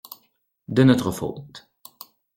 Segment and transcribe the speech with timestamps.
[0.67, 1.69] De notre faute.